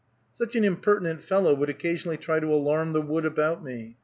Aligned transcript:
Such 0.33 0.55
an 0.55 0.63
impertinent 0.63 1.21
fellow 1.21 1.53
would 1.53 1.69
occasionally 1.69 2.17
try 2.17 2.39
to 2.39 2.51
alarm 2.51 2.93
the 2.93 3.03
wood 3.03 3.23
about 3.23 3.63
me. 3.63 3.97